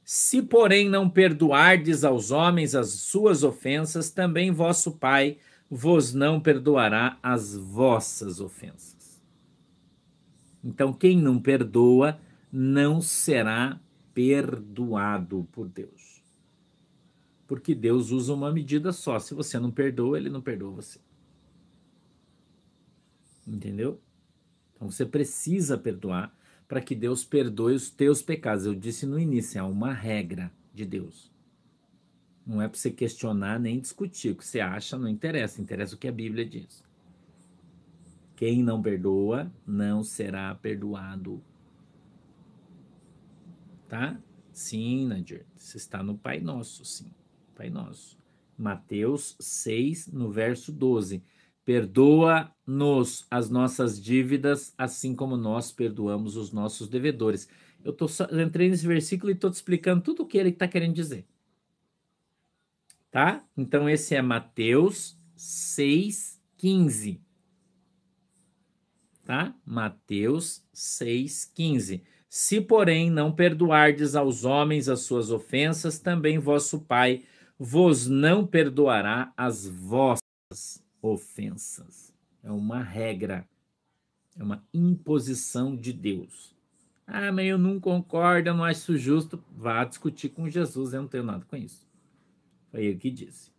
[0.04, 5.38] Se, porém, não perdoardes aos homens as suas ofensas, também vosso Pai
[5.70, 9.22] vos não perdoará as vossas ofensas.
[10.64, 12.20] Então, quem não perdoa
[12.52, 13.80] não será
[14.14, 16.24] perdoado por Deus.
[17.46, 19.20] Porque Deus usa uma medida só.
[19.20, 21.00] Se você não perdoa, ele não perdoa você.
[23.48, 24.02] Entendeu?
[24.76, 26.36] Então você precisa perdoar
[26.68, 28.66] para que Deus perdoe os teus pecados.
[28.66, 31.32] Eu disse no início, é uma regra de Deus.
[32.46, 34.32] Não é para você questionar nem discutir.
[34.32, 36.84] O que você acha não interessa, interessa o que a Bíblia diz.
[38.36, 41.42] Quem não perdoa não será perdoado.
[43.88, 44.20] Tá?
[44.52, 45.46] Sim, Nadir.
[45.56, 47.12] Você está no Pai Nosso, sim.
[47.56, 48.18] Pai Nosso.
[48.58, 51.24] Mateus 6, no verso 12.
[51.68, 57.50] Perdoa-nos as nossas dívidas, assim como nós perdoamos os nossos devedores.
[57.84, 60.66] Eu, tô só, entrei nesse versículo e estou te explicando tudo o que ele está
[60.66, 61.28] querendo dizer.
[63.12, 63.44] Tá?
[63.58, 67.20] Então, esse é Mateus 6,15.
[69.26, 69.54] Tá?
[69.66, 72.02] Mateus 6,15.
[72.30, 77.26] Se, porém, não perdoardes aos homens as suas ofensas, também vosso Pai
[77.60, 82.14] vos não perdoará as vossas ofensas.
[82.44, 83.48] É uma regra,
[84.38, 86.56] é uma imposição de Deus.
[87.06, 89.44] Ah, mas eu não concordo, eu não acho justo.
[89.56, 91.88] Vá discutir com Jesus, eu não tenho nada com isso.
[92.72, 93.52] Foi ele que disse.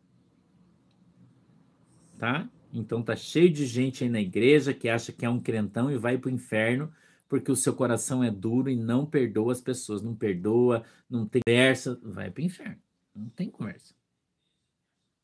[2.19, 2.49] Tá?
[2.73, 5.97] Então tá cheio de gente aí na igreja que acha que é um crentão e
[5.97, 6.93] vai para o inferno
[7.29, 11.43] porque o seu coração é duro e não perdoa as pessoas, não perdoa, não tem
[11.47, 12.79] conversa, vai para o inferno.
[13.15, 13.95] Não tem conversa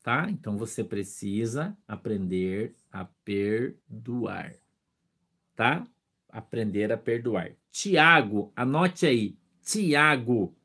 [0.05, 0.29] tá?
[0.29, 4.53] Então você precisa aprender a perdoar,
[5.55, 5.83] tá?
[6.29, 7.53] Aprender a perdoar.
[7.71, 9.35] Tiago, anote aí.
[9.63, 10.55] Tiago,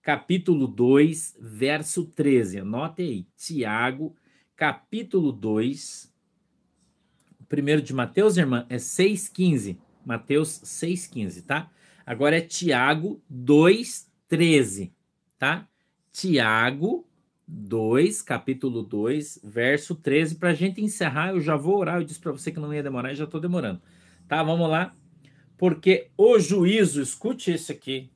[0.00, 2.60] capítulo 2, verso 13.
[2.60, 3.26] Anote aí.
[3.36, 4.14] Tiago,
[4.54, 6.14] capítulo 2.
[7.48, 9.78] Primeiro de Mateus, irmã, é 6,15.
[10.04, 11.72] Mateus 6,15, tá?
[12.06, 14.92] Agora é Tiago 2,13,
[15.36, 15.68] tá?
[16.12, 17.04] Tiago
[17.46, 20.34] 2, capítulo 2, verso 13.
[20.34, 21.96] Para a gente encerrar, eu já vou orar.
[21.96, 23.80] Eu disse para você que não ia demorar e já estou demorando.
[24.26, 24.94] Tá, vamos lá.
[25.56, 28.10] Porque o juízo, escute isso aqui.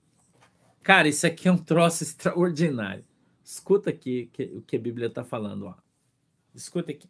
[0.83, 3.05] Cara, isso aqui é um troço extraordinário.
[3.45, 5.67] Escuta aqui o que a Bíblia está falando.
[5.67, 5.75] Ó.
[6.55, 7.09] Escuta aqui.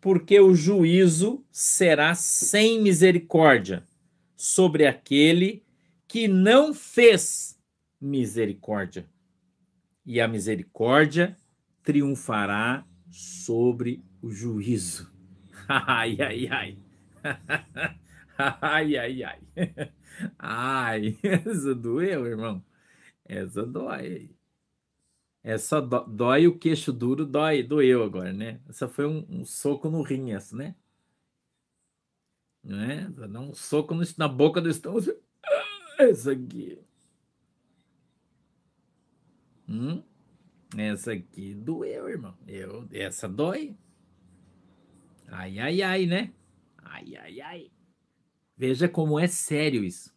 [0.00, 3.84] Porque o juízo será sem misericórdia
[4.36, 5.62] sobre aquele
[6.06, 7.58] que não fez
[8.00, 9.08] misericórdia
[10.08, 11.36] e a misericórdia
[11.82, 15.12] triunfará sobre o juízo.
[15.68, 16.78] Ai, ai, ai.
[18.38, 19.38] Ai, ai, ai.
[20.38, 22.64] Ai, essa doeu, irmão.
[23.26, 24.30] Essa dói.
[25.42, 28.62] Essa dói o queixo duro, dói, doeu agora, né?
[28.66, 30.74] Essa foi um, um soco no rim, essa, né?
[32.64, 33.08] Não é?
[33.10, 35.12] Dá um soco no, na boca do estômago.
[35.98, 36.78] Essa aqui.
[39.68, 40.02] Hum?
[40.76, 42.34] Essa aqui doeu, irmão.
[42.46, 43.76] Eu, essa dói.
[45.26, 46.32] Ai, ai, ai, né?
[46.78, 47.70] Ai, ai, ai.
[48.56, 50.14] Veja como é sério isso.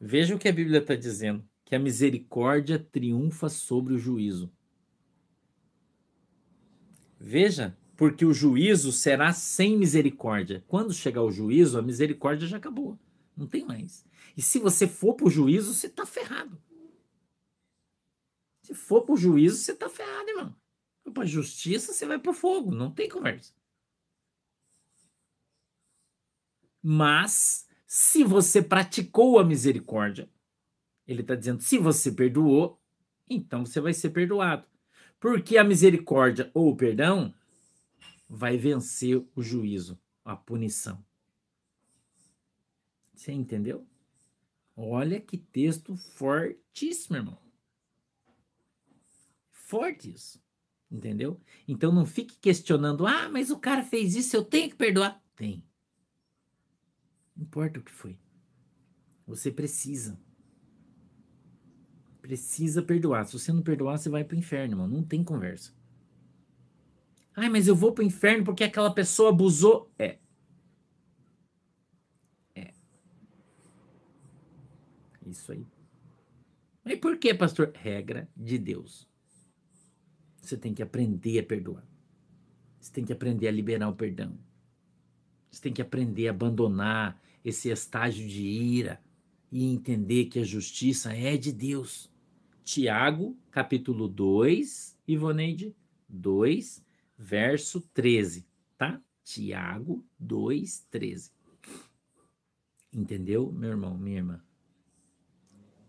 [0.00, 4.50] Veja o que a Bíblia está dizendo: que a misericórdia triunfa sobre o juízo.
[7.20, 10.64] Veja, porque o juízo será sem misericórdia.
[10.68, 12.98] Quando chegar o juízo, a misericórdia já acabou.
[13.36, 14.06] Não tem mais.
[14.36, 16.60] E se você for para o juízo, você está ferrado.
[18.68, 20.54] Se for pro juízo, você tá ferrado, irmão.
[21.02, 22.70] For pra justiça, você vai pro fogo.
[22.70, 23.54] Não tem conversa.
[26.82, 30.28] Mas, se você praticou a misericórdia,
[31.06, 32.78] ele está dizendo, se você perdoou,
[33.26, 34.68] então você vai ser perdoado.
[35.18, 37.34] Porque a misericórdia ou o perdão
[38.28, 39.98] vai vencer o juízo.
[40.22, 41.02] a punição.
[43.14, 43.86] Você entendeu?
[44.76, 47.47] Olha que texto fortíssimo, irmão.
[49.68, 50.42] Forte isso.
[50.90, 51.38] Entendeu?
[51.68, 55.22] Então não fique questionando, ah, mas o cara fez isso, eu tenho que perdoar.
[55.36, 55.62] Tem.
[57.36, 58.18] Não importa o que foi.
[59.26, 60.18] Você precisa.
[62.22, 63.26] Precisa perdoar.
[63.26, 64.88] Se você não perdoar, você vai pro inferno, irmão.
[64.88, 65.74] Não tem conversa.
[67.36, 69.92] Ai, mas eu vou pro inferno porque aquela pessoa abusou.
[69.98, 70.18] É.
[72.54, 72.72] É.
[75.26, 75.66] Isso aí.
[76.82, 77.70] Mas por que, pastor?
[77.74, 79.07] Regra de Deus.
[80.48, 81.86] Você tem que aprender a perdoar.
[82.80, 84.38] Você tem que aprender a liberar o perdão.
[85.50, 88.98] Você tem que aprender a abandonar esse estágio de ira
[89.52, 92.10] e entender que a justiça é de Deus.
[92.64, 95.76] Tiago, capítulo 2, Ivoneide
[96.08, 96.82] 2,
[97.18, 98.46] verso 13,
[98.78, 99.02] tá?
[99.22, 101.30] Tiago 2, 13.
[102.90, 104.42] Entendeu, meu irmão, minha irmã?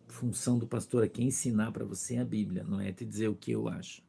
[0.10, 3.36] Função do pastor aqui é ensinar para você a Bíblia, não é te dizer o
[3.36, 4.09] que eu acho.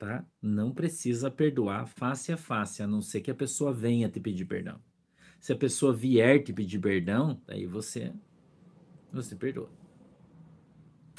[0.00, 0.26] Tá?
[0.40, 4.46] Não precisa perdoar face a face, a não ser que a pessoa venha te pedir
[4.46, 4.80] perdão.
[5.38, 8.10] Se a pessoa vier te pedir perdão, aí você
[9.12, 9.70] você perdoa.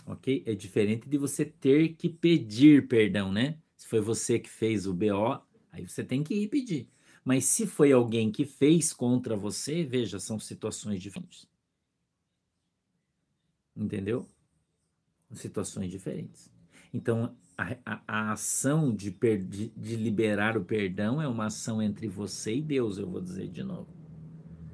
[0.03, 0.43] OK?
[0.47, 3.59] É diferente de você ter que pedir perdão, né?
[3.77, 5.39] Se foi você que fez o BO,
[5.71, 6.89] aí você tem que ir pedir.
[7.23, 11.47] Mas se foi alguém que fez contra você, veja, são situações diferentes.
[13.75, 14.27] Entendeu?
[15.33, 16.51] Situações diferentes.
[16.91, 21.81] Então, a, a, a ação de, per, de, de liberar o perdão é uma ação
[21.81, 23.87] entre você e Deus, eu vou dizer de novo.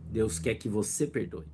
[0.09, 1.45] Deus quer que você perdoe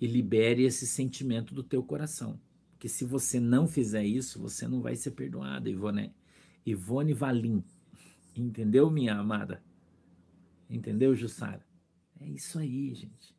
[0.00, 2.40] e libere esse sentimento do teu coração.
[2.72, 6.12] Porque se você não fizer isso, você não vai ser perdoado, Ivone,
[6.66, 7.64] Ivone Valim.
[8.34, 9.62] Entendeu, minha amada?
[10.68, 11.64] Entendeu, Jussara?
[12.20, 13.36] É isso aí, gente.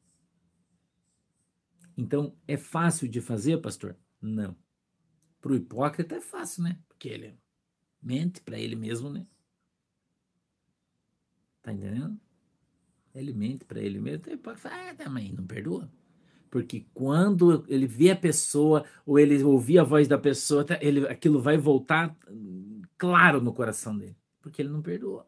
[1.98, 3.98] Então, é fácil de fazer, pastor?
[4.22, 4.56] Não.
[5.44, 6.80] Para o hipócrita é fácil, né?
[6.88, 7.38] Porque ele
[8.02, 9.28] mente para ele mesmo, né?
[11.62, 12.18] Tá entendendo?
[13.14, 14.24] Ele mente para ele mesmo.
[14.26, 15.92] Então, pode falar, ah, também, não perdoa.
[16.50, 21.06] Porque quando ele vê a pessoa, ou ele ouvir a voz da pessoa, tá, ele,
[21.10, 22.16] aquilo vai voltar
[22.98, 24.16] claro no coração dele.
[24.42, 25.28] Porque ele não perdoa.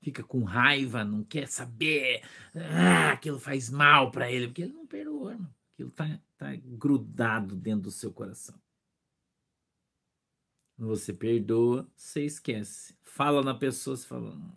[0.00, 2.22] Fica com raiva, não quer saber.
[2.54, 4.46] Ah, aquilo faz mal para ele.
[4.46, 5.50] Porque ele não perdoa, irmão.
[5.72, 8.54] Aquilo tá, tá grudado dentro do seu coração.
[10.78, 12.94] Você perdoa, você esquece.
[13.02, 14.30] Fala na pessoa, você fala.
[14.30, 14.50] Hum.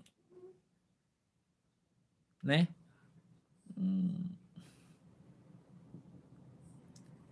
[2.43, 2.68] Né?
[3.78, 4.30] Hum.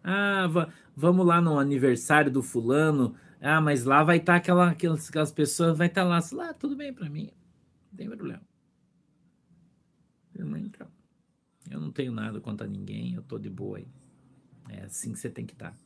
[0.04, 0.48] Ah,
[0.96, 3.16] vamos lá no aniversário do fulano.
[3.42, 6.20] Ah, mas lá vai estar tá aquela, aquelas, aquelas pessoas, vai estar tá lá.
[6.34, 7.32] Lá, tudo bem para mim.
[7.92, 8.42] Não tem problema.
[10.76, 10.88] Então,
[11.72, 13.88] eu não tenho nada contra ninguém, eu tô de boa aí.
[14.70, 15.72] É assim que você tem que estar.
[15.72, 15.85] Tá.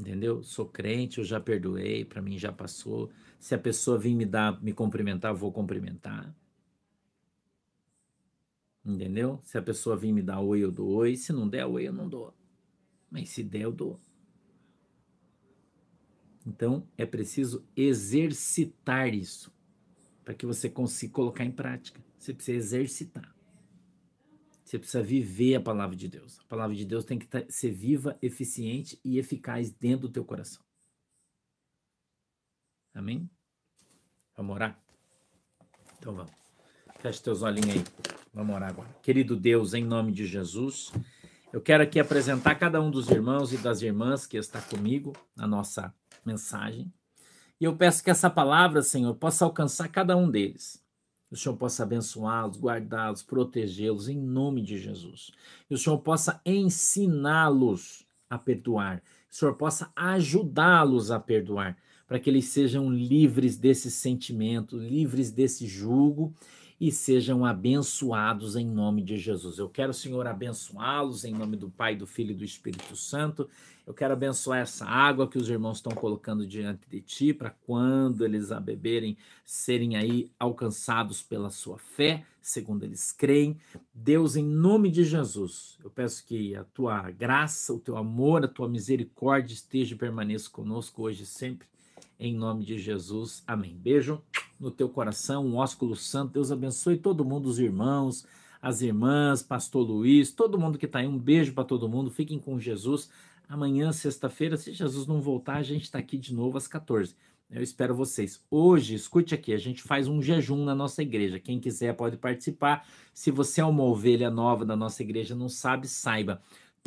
[0.00, 0.42] Entendeu?
[0.42, 3.10] Sou crente, eu já perdoei, para mim já passou.
[3.38, 6.34] Se a pessoa vir me dar, me cumprimentar, vou cumprimentar.
[8.82, 9.38] Entendeu?
[9.44, 11.16] Se a pessoa vir me dar oi, eu dou oi.
[11.16, 12.34] Se não der oi, eu não dou.
[13.10, 14.00] Mas se der, eu dou.
[16.46, 19.52] Então, é preciso exercitar isso
[20.24, 22.00] para que você consiga colocar em prática.
[22.18, 23.36] Você precisa exercitar.
[24.70, 26.38] Você precisa viver a palavra de Deus.
[26.38, 30.62] A palavra de Deus tem que ser viva, eficiente e eficaz dentro do teu coração.
[32.94, 33.28] Amém?
[34.36, 34.80] Vamos orar?
[35.98, 36.30] Então vamos.
[37.00, 37.84] Feche teus olhinhos aí.
[38.32, 38.88] Vamos orar agora.
[39.02, 40.92] Querido Deus, em nome de Jesus,
[41.52, 45.48] eu quero aqui apresentar cada um dos irmãos e das irmãs que está comigo na
[45.48, 45.92] nossa
[46.24, 46.94] mensagem.
[47.60, 50.80] E eu peço que essa palavra, Senhor, possa alcançar cada um deles
[51.30, 55.30] o Senhor possa abençoá-los, guardá-los, protegê-los em nome de Jesus.
[55.70, 59.02] E o Senhor possa ensiná-los a perdoar.
[59.30, 61.76] O Senhor possa ajudá-los a perdoar,
[62.08, 66.34] para que eles sejam livres desse sentimento, livres desse jugo
[66.80, 69.58] e sejam abençoados em nome de Jesus.
[69.58, 73.46] Eu quero, Senhor, abençoá-los em nome do Pai, do Filho e do Espírito Santo.
[73.86, 78.24] Eu quero abençoar essa água que os irmãos estão colocando diante de ti, para quando
[78.24, 83.58] eles a beberem, serem aí alcançados pela sua fé, segundo eles creem.
[83.92, 88.48] Deus, em nome de Jesus, eu peço que a tua graça, o teu amor, a
[88.48, 91.68] tua misericórdia esteja e permaneça conosco hoje e sempre.
[92.22, 93.42] Em nome de Jesus.
[93.46, 93.74] Amém.
[93.74, 94.20] Beijo
[94.60, 96.34] no teu coração, um ósculo santo.
[96.34, 98.26] Deus abençoe todo mundo, os irmãos,
[98.60, 101.08] as irmãs, pastor Luiz, todo mundo que está aí.
[101.08, 102.10] Um beijo para todo mundo.
[102.10, 103.08] Fiquem com Jesus.
[103.48, 107.16] Amanhã, sexta-feira, se Jesus não voltar, a gente está aqui de novo às 14.
[107.50, 108.44] Eu espero vocês.
[108.50, 111.40] Hoje, escute aqui, a gente faz um jejum na nossa igreja.
[111.40, 112.86] Quem quiser pode participar.
[113.14, 116.42] Se você é uma ovelha nova da nossa igreja, não sabe, saiba.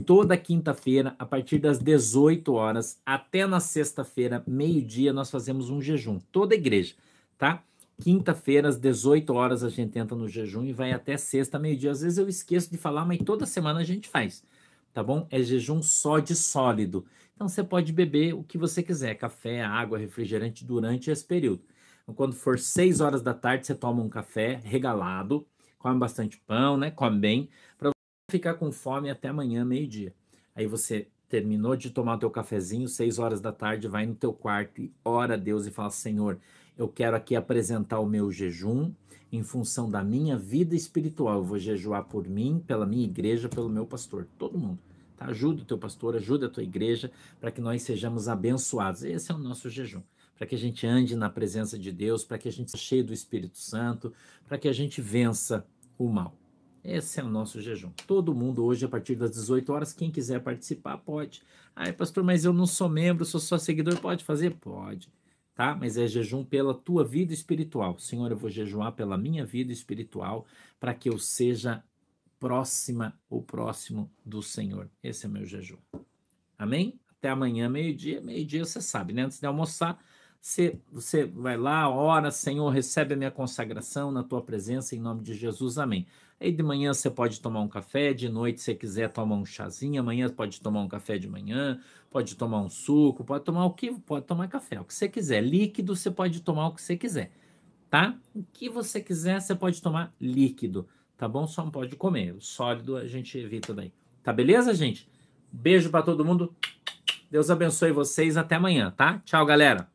[0.06, 6.20] Toda quinta-feira, a partir das 18 horas até na sexta-feira, meio-dia, nós fazemos um jejum.
[6.32, 6.96] Toda igreja,
[7.38, 7.64] tá?
[8.02, 11.92] Quinta-feira, às 18 horas, a gente entra no jejum e vai até sexta, meio-dia.
[11.92, 14.44] Às vezes eu esqueço de falar, mas toda semana a gente faz,
[14.92, 15.28] tá bom?
[15.30, 17.06] É jejum só de sólido.
[17.36, 21.64] Então você pode beber o que você quiser, café, água, refrigerante durante esse período.
[22.02, 26.76] Então, quando for 6 horas da tarde, você toma um café regalado, come bastante pão,
[26.76, 26.92] né?
[26.92, 27.50] Come bem,
[28.30, 30.14] ficar com fome até amanhã, meio-dia.
[30.56, 34.34] Aí você terminou de tomar o teu cafezinho, 6 horas da tarde, vai no teu
[34.34, 36.40] quarto e ora a Deus e fala: Senhor,
[36.78, 38.92] eu quero aqui apresentar o meu jejum
[39.32, 41.38] em função da minha vida espiritual.
[41.38, 44.80] Eu vou jejuar por mim, pela minha igreja, pelo meu pastor, todo mundo.
[45.18, 45.26] Tá?
[45.26, 49.04] Ajuda o teu pastor, ajuda a tua igreja para que nós sejamos abençoados.
[49.04, 50.02] Esse é o nosso jejum.
[50.36, 53.04] Para que a gente ande na presença de Deus, para que a gente seja cheio
[53.04, 54.14] do Espírito Santo,
[54.48, 55.66] para que a gente vença
[55.98, 56.36] o mal.
[56.84, 57.92] Esse é o nosso jejum.
[58.06, 61.42] Todo mundo hoje, a partir das 18 horas, quem quiser participar, pode.
[61.76, 64.00] Ai, pastor, mas eu não sou membro, sou só seguidor.
[64.02, 64.56] Pode fazer?
[64.56, 65.10] Pode.
[65.56, 65.76] Tá?
[65.76, 67.98] Mas é jejum pela tua vida espiritual.
[68.00, 70.46] Senhor, eu vou jejuar pela minha vida espiritual
[70.80, 71.84] para que eu seja
[72.38, 74.90] próxima ou próximo do Senhor.
[75.02, 75.78] Esse é meu jejum.
[76.58, 77.00] Amém?
[77.18, 78.20] Até amanhã, meio-dia.
[78.20, 79.24] Meio-dia você sabe, né?
[79.24, 80.04] Antes de almoçar,
[80.42, 85.24] você, você vai lá, ora, Senhor, recebe a minha consagração na tua presença, em nome
[85.24, 85.78] de Jesus.
[85.78, 86.06] Amém.
[86.40, 90.02] Aí de manhã você pode tomar um café, de noite, se quiser, tomar um chazinho.
[90.02, 91.80] Amanhã pode tomar um café de manhã,
[92.12, 93.92] pode tomar um suco, pode tomar o que?
[93.92, 95.42] Pode tomar café, o que você quiser.
[95.42, 97.32] Líquido, você pode tomar o que você quiser,
[97.90, 98.18] tá?
[98.36, 100.88] O que você quiser, você pode tomar líquido
[101.24, 101.48] tá bom?
[101.48, 102.36] Só não pode comer.
[102.36, 103.94] O sólido a gente evita daí.
[104.22, 105.08] Tá beleza, gente?
[105.52, 106.54] Beijo para todo mundo.
[107.32, 108.36] Deus abençoe vocês.
[108.36, 109.22] Até amanhã, tá?
[109.26, 109.88] Tchau, galera.